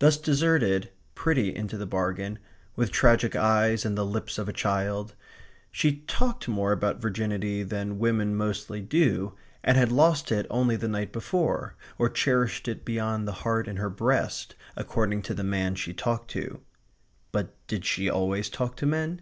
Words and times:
Thus 0.00 0.16
deserted, 0.16 0.90
pretty 1.14 1.54
into 1.54 1.78
the 1.78 1.86
bargain, 1.86 2.40
with 2.74 2.90
tragic 2.90 3.36
eyes 3.36 3.84
and 3.84 3.96
the 3.96 4.04
lips 4.04 4.38
of 4.38 4.48
a 4.48 4.52
child, 4.52 5.14
she 5.70 5.98
talked 6.08 6.48
more 6.48 6.72
about 6.72 7.00
virginity 7.00 7.62
than 7.62 8.00
women 8.00 8.34
mostly 8.34 8.80
do; 8.80 9.34
and 9.62 9.76
had 9.78 9.92
lost 9.92 10.32
it 10.32 10.48
only 10.50 10.74
the 10.74 10.88
night 10.88 11.12
before, 11.12 11.76
or 11.96 12.08
cherished 12.08 12.66
it 12.66 12.84
beyond 12.84 13.28
the 13.28 13.46
heart 13.46 13.68
in 13.68 13.76
her 13.76 13.88
breast, 13.88 14.56
according 14.74 15.22
to 15.22 15.32
the 15.32 15.44
man 15.44 15.76
she 15.76 15.92
talked 15.94 16.28
to. 16.32 16.60
But 17.30 17.54
did 17.68 17.84
she 17.84 18.10
always 18.10 18.48
talk 18.50 18.74
to 18.78 18.84
men? 18.86 19.20